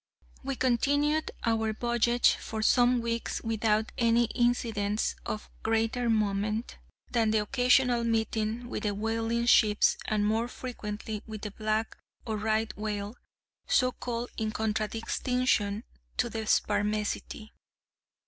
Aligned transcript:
We 0.43 0.55
continued 0.55 1.29
our 1.43 1.73
voyage 1.73 2.31
for 2.33 2.63
some 2.63 3.01
weeks 3.01 3.39
without 3.43 3.91
any 3.99 4.23
incidents 4.33 5.13
of 5.27 5.47
greater 5.61 6.09
moment 6.09 6.79
than 7.11 7.29
the 7.29 7.37
occasional 7.37 8.03
meeting 8.03 8.67
with 8.67 8.83
whaling 8.83 9.45
ships, 9.45 9.97
and 10.07 10.25
more 10.25 10.47
frequently 10.47 11.21
with 11.27 11.41
the 11.43 11.51
black 11.51 11.95
or 12.25 12.37
right 12.37 12.75
whale, 12.75 13.15
so 13.67 13.91
called 13.91 14.31
in 14.37 14.49
contradistinction 14.51 15.83
to 16.17 16.31
the 16.31 16.47
spermaceti. 16.47 17.53